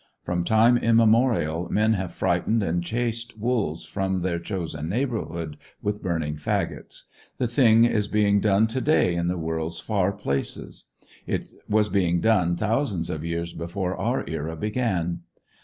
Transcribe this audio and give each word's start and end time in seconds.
From 0.23 0.43
time 0.43 0.77
immemorial 0.79 1.69
men 1.69 1.93
have 1.93 2.11
frightened 2.11 2.63
and 2.63 2.83
chased 2.83 3.37
wolves 3.37 3.85
from 3.85 4.23
their 4.23 4.39
chosen 4.39 4.89
neighbourhood 4.89 5.57
with 5.83 6.01
burning 6.01 6.37
faggots. 6.37 7.03
The 7.37 7.47
thing 7.47 7.85
is 7.85 8.07
being 8.07 8.39
done 8.39 8.65
to 8.65 8.81
day 8.81 9.13
in 9.13 9.27
the 9.27 9.37
world's 9.37 9.79
far 9.79 10.11
places; 10.11 10.87
it 11.27 11.53
was 11.69 11.87
being 11.89 12.19
done 12.19 12.55
thousands 12.55 13.11
of 13.11 13.23
years 13.23 13.53
before 13.53 13.95
our 13.95 14.27
era 14.27 14.55
began. 14.55 15.19